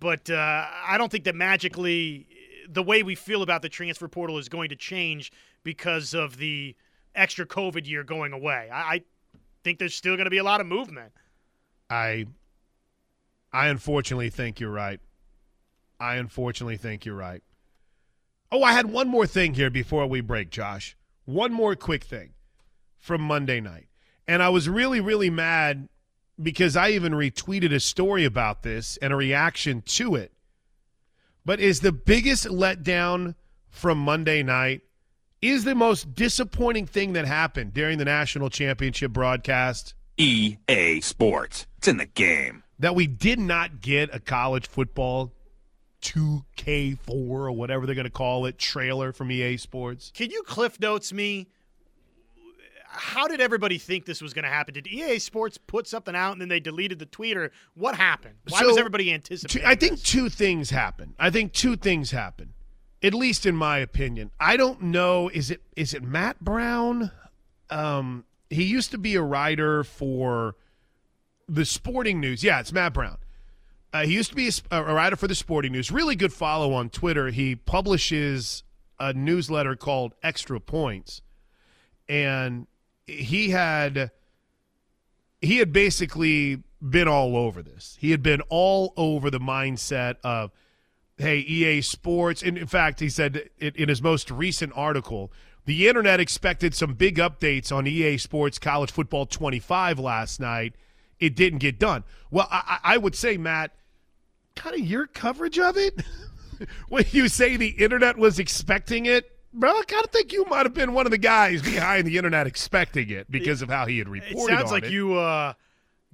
[0.00, 2.26] But uh, I don't think that magically
[2.68, 6.76] the way we feel about the transfer portal is going to change because of the
[7.14, 8.68] extra COVID year going away.
[8.70, 9.02] I, I
[9.64, 11.12] think there's still going to be a lot of movement.
[11.88, 12.26] I,
[13.52, 15.00] I unfortunately think you're right.
[15.98, 17.42] I unfortunately think you're right.
[18.50, 20.96] Oh, I had one more thing here before we break, Josh.
[21.24, 22.32] One more quick thing
[22.98, 23.88] from Monday night.
[24.26, 25.88] And I was really, really mad
[26.40, 30.32] because I even retweeted a story about this and a reaction to it.
[31.44, 33.34] But is the biggest letdown
[33.70, 34.82] from Monday night
[35.40, 39.94] is the most disappointing thing that happened during the national championship broadcast?
[40.16, 41.66] EA Sports.
[41.78, 42.64] It's in the game.
[42.80, 45.32] That we did not get a college football
[46.02, 50.12] 2K4 or whatever they're going to call it trailer from EA Sports.
[50.14, 51.48] Can you cliff notes me?
[52.90, 54.74] How did everybody think this was going to happen?
[54.74, 58.34] Did EA Sports put something out and then they deleted the tweet, or what happened?
[58.48, 59.68] Why so, was everybody anticipating?
[59.68, 60.02] I think this?
[60.02, 61.14] two things happened.
[61.18, 62.54] I think two things happened,
[63.02, 64.30] at least in my opinion.
[64.40, 65.28] I don't know.
[65.28, 67.10] Is it is it Matt Brown?
[67.68, 70.56] Um, he used to be a writer for
[71.46, 72.42] the Sporting News.
[72.42, 73.18] Yeah, it's Matt Brown.
[73.92, 75.90] Uh, he used to be a, a, writer for the Sporting News.
[75.90, 77.30] Really good follow on Twitter.
[77.30, 78.62] He publishes
[79.00, 81.22] a newsletter called Extra Points,
[82.08, 82.66] and
[83.08, 84.10] he had
[85.40, 87.96] he had basically been all over this.
[88.00, 90.50] He had been all over the mindset of,
[91.16, 92.42] hey, EA Sports.
[92.42, 95.32] And in fact, he said in his most recent article,
[95.64, 100.74] the internet expected some big updates on EA Sports College Football 25 last night.
[101.20, 102.04] It didn't get done.
[102.30, 103.72] Well, I, I would say, Matt,
[104.54, 106.02] kind of your coverage of it
[106.88, 110.64] when you say the internet was expecting it bro i kind of think you might
[110.64, 113.98] have been one of the guys behind the internet expecting it because of how he
[113.98, 114.92] had reported it sounds like it.
[114.92, 115.52] you uh,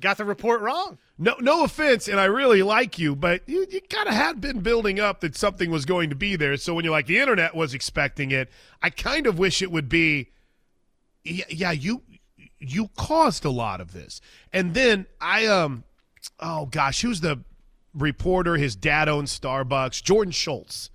[0.01, 3.81] got the report wrong no no offense and i really like you but you, you
[3.83, 6.85] kind of had been building up that something was going to be there so when
[6.85, 8.51] you're like the internet was expecting it
[8.83, 10.31] i kind of wish it would be
[11.25, 12.03] yeah you
[12.59, 14.21] you caused a lot of this
[14.53, 15.85] and then i um
[16.41, 17.39] oh gosh who's the
[17.95, 18.57] reporter.
[18.57, 20.03] His dad owns Starbucks.
[20.03, 20.91] Jordan Schultz.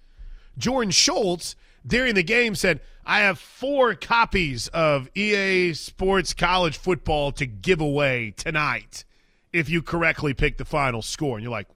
[0.57, 1.55] Jordan Schultz
[1.85, 7.81] during the game said, I have four copies of EA Sports College Football to give
[7.81, 9.03] away tonight
[9.51, 11.37] if you correctly pick the final score.
[11.37, 11.67] And you're like,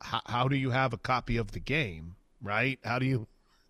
[0.00, 2.78] how do you have a copy of the game, right?
[2.84, 3.26] How do you.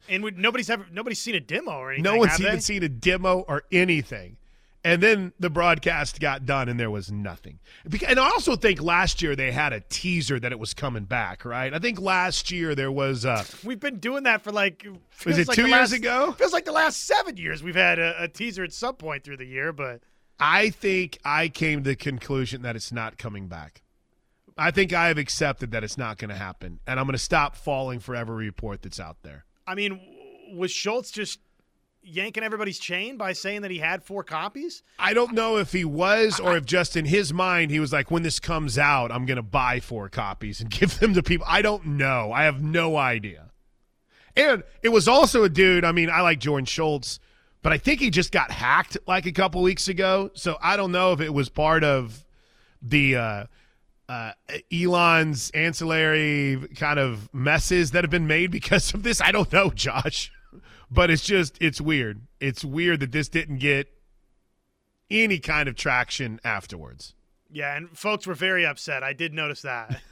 [0.09, 2.13] And we, nobody's ever nobody's seen a demo or anything.
[2.13, 2.61] No one's even they?
[2.61, 4.37] seen a demo or anything.
[4.87, 7.59] And then the broadcast got done, and there was nothing.
[8.07, 11.47] And I also think last year they had a teaser that it was coming back,
[11.47, 11.73] right?
[11.73, 13.25] I think last year there was.
[13.25, 14.87] Uh, We've been doing that for like.
[15.25, 16.33] was it like two years last- ago?
[16.33, 19.39] Feels like the last seven years we've had a, a teaser at some point through
[19.39, 20.03] the year, but
[20.39, 23.81] I think I came to the conclusion that it's not coming back.
[24.59, 27.19] I think I have accepted that it's not going to happen, and I'm going to
[27.19, 29.47] stop falling for every report that's out there.
[29.67, 29.99] I mean,
[30.55, 31.41] was Schultz just
[32.05, 34.83] yanking everybody's chain by saying that he had four copies?
[34.99, 38.11] I don't know if he was or if just in his mind he was like,
[38.11, 41.47] when this comes out, I'm going to buy four copies and give them to people.
[41.49, 42.33] I don't know.
[42.33, 43.51] I have no idea.
[44.37, 45.85] And it was also a dude.
[45.85, 47.21] I mean, I like Jordan Schultz,
[47.63, 50.31] but I think he just got hacked like a couple weeks ago.
[50.35, 52.25] So I don't know if it was part of
[52.83, 53.45] the uh,
[54.09, 54.33] uh,
[54.73, 59.21] Elon's ancillary kind of messes that have been made because of this.
[59.21, 60.31] I don't know, Josh.
[60.91, 62.23] But it's just, it's weird.
[62.41, 63.89] It's weird that this didn't get
[65.11, 67.15] any kind of traction afterwards.
[67.51, 69.03] Yeah, and folks were very upset.
[69.03, 70.01] I did notice that.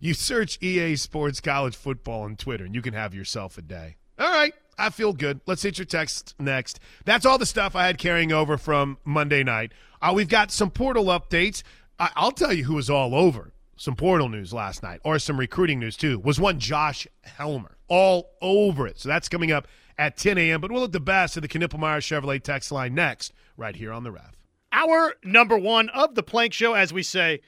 [0.00, 3.96] You search EA Sports College Football on Twitter, and you can have yourself a day.
[4.18, 4.54] All right.
[4.78, 5.42] I feel good.
[5.44, 6.80] Let's hit your text next.
[7.04, 9.72] That's all the stuff I had carrying over from Monday night.
[10.00, 11.62] Uh, we've got some portal updates.
[11.98, 15.38] I- I'll tell you who was all over some portal news last night, or some
[15.38, 16.18] recruiting news too.
[16.20, 18.98] Was one Josh Helmer all over it.
[18.98, 20.60] So that's coming up at 10 a.m.
[20.60, 24.04] But we'll at the best of the Knippelmeyer Chevrolet text line next, right here on
[24.04, 24.36] the Ref.
[24.72, 27.40] Our number one of the Plank Show, as we say,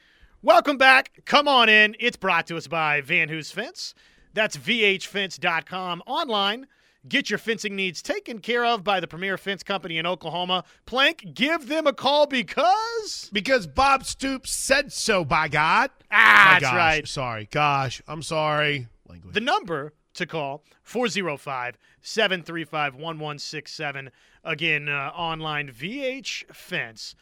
[0.42, 1.22] welcome back.
[1.24, 1.94] Come on in.
[2.00, 3.94] It's brought to us by Van Hoos Fence.
[4.34, 6.66] That's vhfence.com online.
[7.08, 10.64] Get your fencing needs taken care of by the premier fence company in Oklahoma.
[10.84, 13.30] Plank, give them a call because.
[13.32, 15.90] Because Bob Stoops said so, by God.
[16.10, 17.08] Ah, that's gosh, right.
[17.08, 17.48] Sorry.
[17.50, 18.88] Gosh, I'm sorry.
[19.08, 19.32] Language.
[19.32, 24.10] The number to call 405 735 1167.
[24.44, 27.14] Again, uh, online vhfence.com.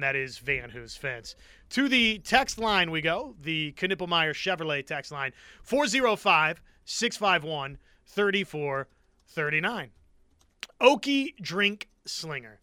[0.00, 1.36] That is Van Hoos Fence.
[1.70, 9.90] To the text line we go, the Knippelmeyer Chevrolet text line 405 651 3439.
[10.80, 12.60] Okie Drink Slinger.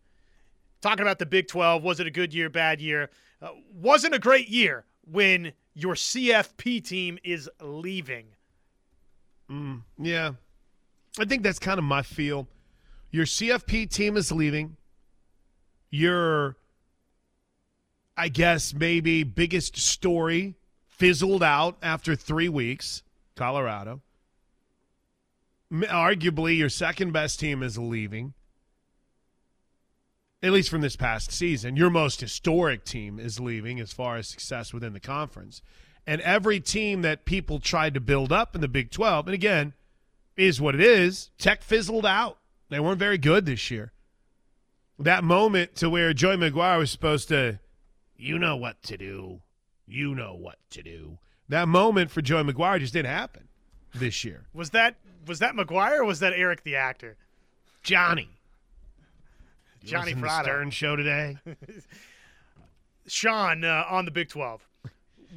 [0.82, 1.82] Talking about the Big 12.
[1.84, 3.10] Was it a good year, bad year?
[3.42, 8.28] Uh, wasn't a great year when your CFP team is leaving.
[9.52, 10.32] Mm, yeah.
[11.20, 12.48] I think that's kind of my feel.
[13.12, 14.78] Your CFP team is leaving.
[15.92, 16.56] Your,
[18.18, 20.56] I guess, maybe biggest story
[20.88, 23.04] fizzled out after three weeks
[23.36, 24.02] Colorado.
[25.72, 28.34] Arguably, your second best team is leaving.
[30.42, 31.78] At least from this past season.
[31.78, 35.62] Your most historic team is leaving as far as success within the conference.
[36.06, 39.74] And every team that people tried to build up in the Big 12, and again,
[40.36, 41.30] is what it is.
[41.38, 42.38] Tech fizzled out.
[42.70, 43.92] They weren't very good this year.
[45.00, 47.60] That moment to where Joey McGuire was supposed to,
[48.18, 49.42] you know what to do.
[49.88, 51.18] You know what to do.
[51.50, 53.48] That moment for Joey McGuire just didn't happen
[53.94, 54.46] this year.
[54.54, 54.96] Was that
[55.28, 57.18] was that McGuire or was that Eric the actor?
[57.84, 58.30] Johnny.
[59.84, 61.38] Johnny to Stern show today.
[63.08, 64.66] Sean uh, on the Big 12.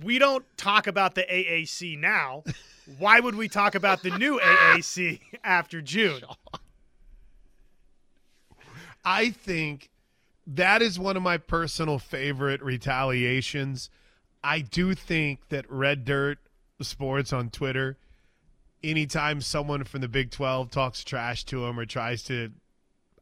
[0.03, 2.45] We don't talk about the AAC now.
[2.99, 6.23] Why would we talk about the new AAC after June?
[9.05, 9.91] I think
[10.47, 13.91] that is one of my personal favorite retaliations.
[14.43, 16.39] I do think that Red Dirt
[16.81, 17.97] Sports on Twitter,
[18.85, 22.53] anytime someone from the Big 12 talks trash to him or tries to,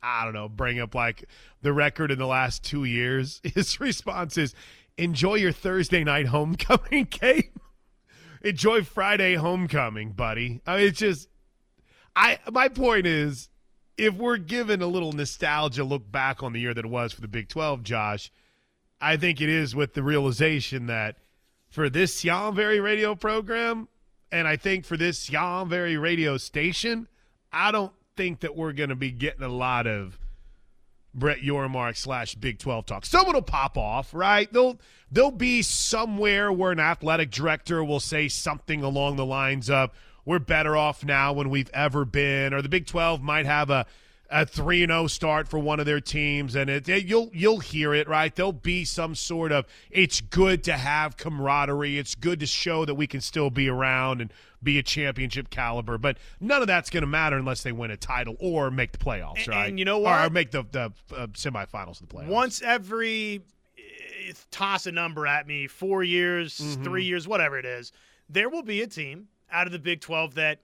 [0.03, 1.25] I don't know, bring up like
[1.63, 4.55] the record in the last two years, his response is
[4.99, 7.61] enjoy your Thursday night homecoming game.
[8.43, 10.61] enjoy Friday homecoming, buddy.
[10.67, 11.29] I mean, it's just,
[12.15, 13.49] I, my point is,
[13.97, 17.21] if we're given a little nostalgia look back on the year that it was for
[17.21, 18.31] the Big 12, Josh,
[19.01, 21.17] I think it is with the realization that
[21.69, 23.89] for this Yonvary radio program,
[24.33, 27.09] and I think for this Yonvary radio station,
[27.53, 30.19] I don't think that we're going to be getting a lot of
[31.15, 33.07] Brett Yormark slash Big 12 talk.
[33.07, 34.53] Someone will pop off, right?
[34.53, 34.79] They'll
[35.11, 39.91] there'll be somewhere where an athletic director will say something along the lines of
[40.25, 43.87] we're better off now when we've ever been, or the Big 12 might have a
[44.37, 48.09] a 3 0 start for one of their teams and it, you'll you'll hear it
[48.09, 52.85] right there'll be some sort of it's good to have camaraderie it's good to show
[52.85, 56.91] that we can still be around and be a championship caliber but none of that's
[56.91, 59.79] going to matter unless they win a title or make the playoffs And- right and
[59.79, 60.27] you know what?
[60.27, 63.43] or make the the uh, semifinals of the playoffs Once every
[63.79, 66.83] eh, toss a number at me, four years, Mm-hmm.
[66.83, 67.93] three years, whatever it is,
[68.29, 70.59] there will be a team out of the Big 12 that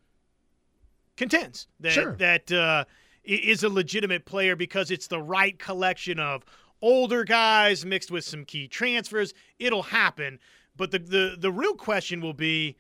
[1.17, 1.67] contends.
[1.81, 2.17] That, Sure.
[2.17, 2.85] That uh,
[3.25, 6.45] is a legitimate player because it's the right collection of
[6.83, 9.35] older guys mixed with some key transfers.
[9.59, 10.39] It'll happen.
[10.77, 12.77] But the the, the real question will be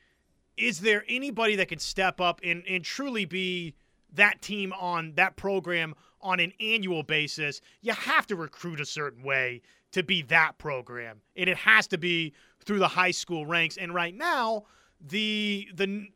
[0.57, 3.75] is there anybody that can step up and, and truly be
[4.13, 7.61] that team on that program on an annual basis?
[7.81, 9.63] You have to recruit a certain way
[9.93, 11.21] to be that program.
[11.37, 12.35] And it has to be
[12.65, 13.77] through the high school ranks.
[13.77, 14.65] And right now,
[15.01, 16.09] the the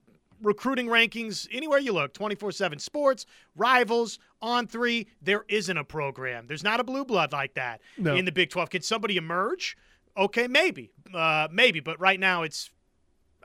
[0.43, 3.26] recruiting rankings anywhere you look 24-7 sports
[3.57, 6.47] rivals On3 there isn't a program.
[6.47, 8.14] There's not a blue blood like that No.
[8.14, 9.76] in the big 12 can somebody emerge?
[10.16, 10.93] Okay maybe.
[11.14, 12.70] Uh, maybe but right now it's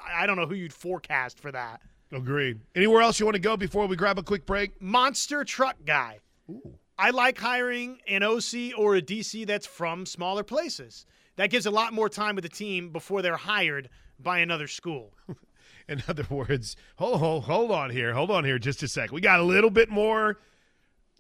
[0.04, 1.82] i I don't know who you'd forecast for that.
[2.12, 2.60] Agreed.
[2.76, 4.82] Anywhere else you want to go before we grab a quick break?
[4.82, 6.20] monster truck guy.
[6.98, 11.06] I like hiring an oc or a dc that's from smaller places.
[11.38, 15.14] That gives a lot more time with the team before they're hired by another school
[16.00, 18.14] In other words, hold, hold, hold on here.
[18.14, 19.12] Hold on here just a sec.
[19.12, 20.38] We got a little bit more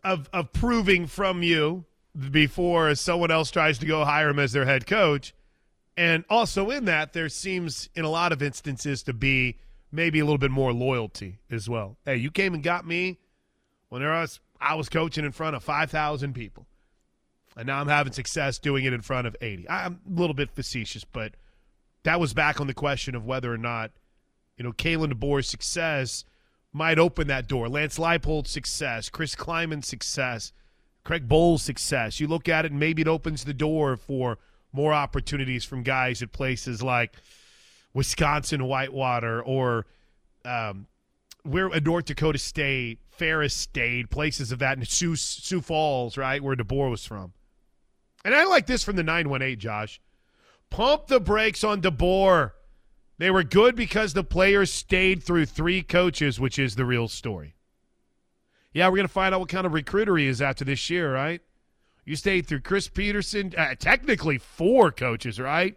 [0.03, 1.85] of, of proving from you
[2.31, 5.33] before someone else tries to go hire him as their head coach.
[5.97, 9.57] And also in that, there seems in a lot of instances to be
[9.91, 11.97] maybe a little bit more loyalty as well.
[12.05, 13.17] Hey, you came and got me
[13.89, 16.67] when there was, I was coaching in front of 5,000 people.
[17.57, 19.67] And now I'm having success doing it in front of 80.
[19.67, 21.33] I'm a little bit facetious, but
[22.03, 23.91] that was back on the question of whether or not
[24.59, 26.25] you know, Kalen DeBoer's success
[26.73, 27.69] might open that door.
[27.69, 30.51] Lance Leipold's success, Chris Klieman's success,
[31.05, 32.19] Craig Bohl's success.
[32.19, 34.37] You look at it, and maybe it opens the door for
[34.73, 37.13] more opportunities from guys at places like
[37.93, 39.85] Wisconsin Whitewater or
[40.43, 40.87] um,
[41.43, 46.43] where uh, North Dakota State, Ferris State, places of that, and Sioux, Sioux Falls, right,
[46.43, 47.31] where DeBoer was from.
[48.25, 50.01] And I like this from the 918, Josh.
[50.69, 52.51] Pump the brakes on DeBoer.
[53.19, 57.53] They were good because the players stayed through three coaches, which is the real story.
[58.73, 61.13] Yeah, we're going to find out what kind of recruiter he is after this year,
[61.13, 61.41] right?
[62.05, 65.75] You stayed through Chris Petersen, uh, technically four coaches, right?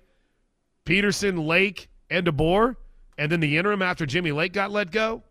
[0.84, 2.76] Petersen, Lake, and DeBoer,
[3.18, 5.24] and then the interim after Jimmy Lake got let go.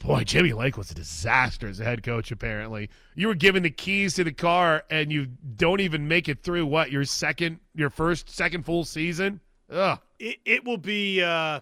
[0.00, 2.30] Boy, Jimmy Lake was a disaster as a head coach.
[2.30, 5.26] Apparently, you were given the keys to the car, and you
[5.56, 9.40] don't even make it through what your second, your first, second full season.
[9.70, 9.98] Ugh.
[10.18, 11.60] it, it will be uh,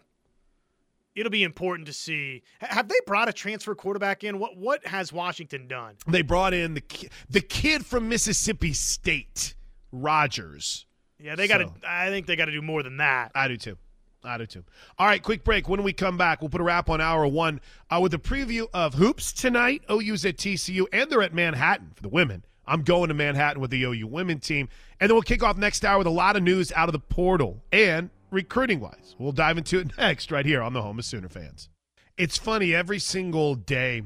[1.14, 2.42] it'll be important to see.
[2.60, 4.38] Have they brought a transfer quarterback in?
[4.38, 5.96] What what has Washington done?
[6.06, 9.54] They brought in the ki- the kid from Mississippi State,
[9.92, 10.86] Rogers.
[11.18, 11.70] Yeah, they got to.
[11.86, 13.32] I think they got to do more than that.
[13.34, 13.76] I do too.
[14.24, 14.64] I do too.
[14.98, 15.68] All right, quick break.
[15.68, 18.66] When we come back, we'll put a wrap on hour one uh, with a preview
[18.74, 19.82] of hoops tonight.
[19.90, 22.44] OU's at TCU, and they're at Manhattan for the women.
[22.68, 24.68] I'm going to Manhattan with the OU women team.
[25.00, 26.98] And then we'll kick off next hour with a lot of news out of the
[26.98, 29.16] portal and recruiting wise.
[29.18, 31.68] We'll dive into it next right here on the home of Sooner fans.
[32.16, 34.02] It's funny, every single day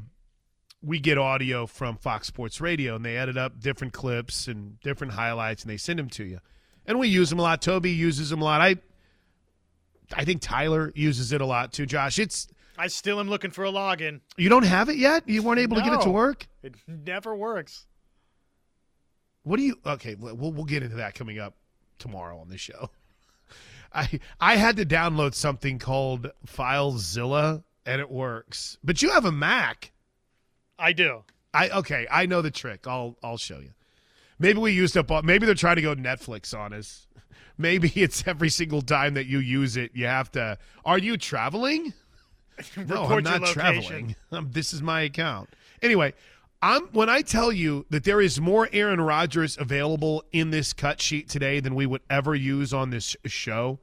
[0.82, 5.12] we get audio from Fox Sports Radio and they edit up different clips and different
[5.14, 6.40] highlights and they send them to you.
[6.86, 7.62] And we use them a lot.
[7.62, 8.60] Toby uses them a lot.
[8.60, 8.76] I
[10.14, 12.18] I think Tyler uses it a lot too, Josh.
[12.18, 14.20] It's I still am looking for a login.
[14.36, 15.28] you don't have it yet?
[15.28, 16.46] You weren't able to get it to work?
[16.62, 17.86] It never works.
[19.44, 21.54] What do you Okay, we'll we'll get into that coming up
[21.98, 22.90] tomorrow on the show.
[23.92, 28.78] I I had to download something called FileZilla and it works.
[28.82, 29.92] But you have a Mac.
[30.78, 31.24] I do.
[31.54, 32.86] I okay, I know the trick.
[32.86, 33.70] I'll I'll show you.
[34.38, 37.06] Maybe we used up all, maybe they're trying to go Netflix on us.
[37.58, 41.92] Maybe it's every single time that you use it, you have to Are you traveling?
[42.76, 44.14] No, I'm not traveling.
[44.30, 45.48] Um, this is my account.
[45.80, 46.12] Anyway,
[46.62, 51.00] I'm when I tell you that there is more Aaron Rodgers available in this cut
[51.00, 53.80] sheet today than we would ever use on this show.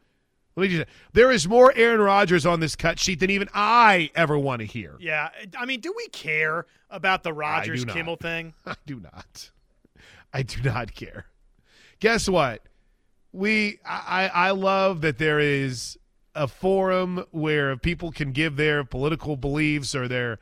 [0.56, 4.12] Let me just there is more Aaron Rodgers on this cut sheet than even I
[4.16, 4.96] ever want to hear.
[5.00, 7.84] Yeah, I mean, do we care about the Rodgers.
[7.84, 8.54] Kimmel thing?
[8.66, 9.52] I do not.
[10.34, 11.26] I do not care.
[12.00, 12.64] Guess what?
[13.34, 15.98] We I I love that there is
[16.34, 20.40] a forum where people can give their political beliefs or their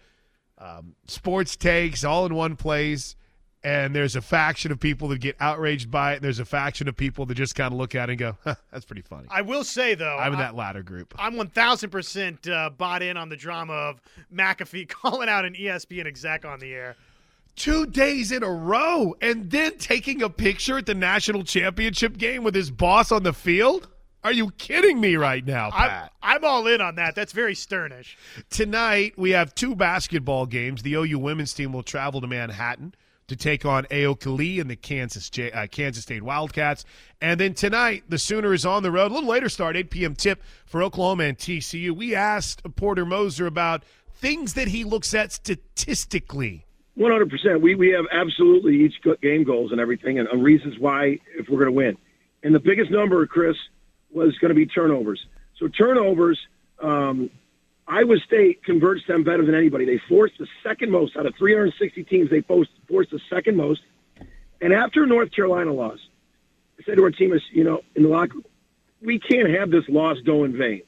[0.57, 3.15] um, sports takes all in one place.
[3.63, 6.17] And there's a faction of people that get outraged by it.
[6.17, 8.37] And there's a faction of people that just kind of look at it and go,
[8.43, 11.13] huh, "That's pretty funny." I will say though, I'm in I- that latter group.
[11.17, 14.01] I'm 1,000% uh, bought in on the drama of
[14.33, 16.95] McAfee calling out an ESPN exec on the air.
[17.55, 22.43] two days in a row and then taking a picture at the national championship game
[22.43, 23.87] with his boss on the field?
[24.27, 26.11] Are you kidding me right now, I'm, Pat?
[26.21, 27.15] I'm all in on that.
[27.15, 28.17] That's very sternish.
[28.49, 30.81] Tonight, we have two basketball games.
[30.83, 32.93] The OU women's team will travel to Manhattan
[33.29, 36.83] to take on Ayoka Lee and the Kansas J- uh, Kansas State Wildcats.
[37.21, 39.11] And then tonight, the Sooner is on the road.
[39.11, 40.13] A little later start, 8 p.m.
[40.13, 41.91] tip for Oklahoma and TCU.
[41.91, 46.65] We asked Porter Moser about things that he looks at statistically
[46.95, 47.61] One hundred percent.
[47.61, 51.59] We we have absolutely each game goals and everything, and, and reasons why if we're
[51.59, 51.97] going to win.
[52.43, 53.55] And the biggest number, Chris,
[54.17, 55.25] was going to be turnovers.
[55.57, 56.39] So turnovers,
[56.81, 57.29] um,
[57.87, 59.85] Iowa State converts them better than anybody.
[59.85, 62.29] They forced the second most out of 360 teams.
[62.29, 63.81] They forced, forced the second most.
[64.59, 66.01] And after North Carolina lost,
[66.79, 68.43] I said to our team, you know, in the locker, room,
[69.01, 70.81] we can't have this loss go in vain.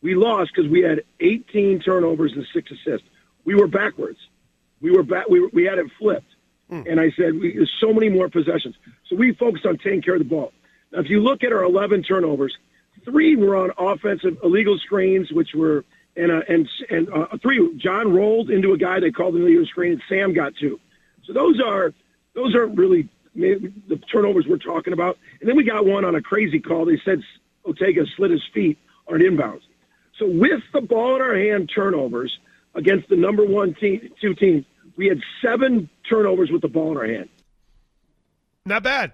[0.00, 3.06] We lost because we had 18 turnovers and six assists.
[3.44, 4.18] We were backwards.
[4.80, 5.28] We were back.
[5.28, 6.30] We, we had it flipped.
[6.70, 6.90] Mm.
[6.90, 8.74] And I said, we, there's so many more possessions.
[9.08, 10.52] So we focused on taking care of the ball.
[10.92, 12.56] If you look at our 11 turnovers,
[13.04, 15.84] three were on offensive illegal screens, which were
[16.16, 17.76] and uh, and and uh, three.
[17.76, 20.80] John rolled into a guy they called an illegal screen, and Sam got two.
[21.24, 21.92] So those are
[22.34, 25.18] those aren't really the turnovers we're talking about.
[25.40, 26.86] And then we got one on a crazy call.
[26.86, 27.22] They said
[27.66, 29.62] Otega slid his feet on an inbounds.
[30.18, 32.38] So with the ball in our hand, turnovers
[32.74, 34.64] against the number one team, two teams,
[34.96, 37.28] we had seven turnovers with the ball in our hand.
[38.64, 39.12] Not bad,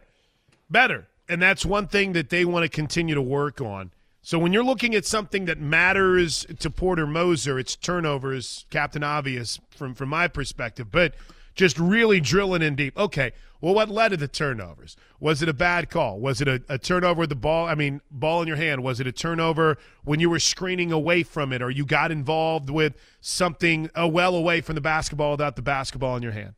[0.70, 3.93] better, and that's one thing that they want to continue to work on.
[4.23, 9.59] So when you're looking at something that matters to Porter Moser, it's turnovers, Captain Obvious
[9.70, 11.14] from from my perspective, but
[11.55, 12.97] just really drilling in deep.
[12.97, 14.97] Okay, well, what led to the turnovers?
[15.20, 16.18] Was it a bad call?
[16.18, 17.66] Was it a, a, turnover with the ball?
[17.66, 18.83] I mean, ball in your hand.
[18.83, 22.70] Was it a turnover when you were screening away from it, or you got involved
[22.70, 26.55] with something well away from the basketball without the basketball in your hand?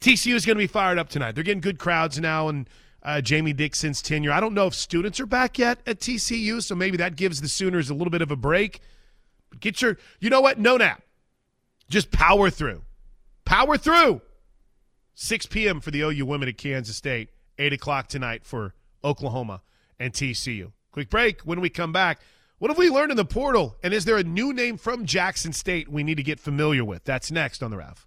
[0.00, 1.34] TCU is going to be fired up tonight.
[1.34, 2.68] They're getting good crowds now, and
[3.06, 4.32] uh, Jamie Dixon's tenure.
[4.32, 7.48] I don't know if students are back yet at TCU, so maybe that gives the
[7.48, 8.80] Sooners a little bit of a break.
[9.48, 10.58] But get your, you know what?
[10.58, 11.02] No nap.
[11.88, 12.82] Just power through.
[13.44, 14.22] Power through.
[15.14, 15.80] 6 p.m.
[15.80, 19.62] for the OU women at Kansas State, 8 o'clock tonight for Oklahoma
[20.00, 20.72] and TCU.
[20.90, 21.42] Quick break.
[21.42, 22.20] When we come back,
[22.58, 23.76] what have we learned in the portal?
[23.84, 27.04] And is there a new name from Jackson State we need to get familiar with?
[27.04, 28.06] That's next on the RAF.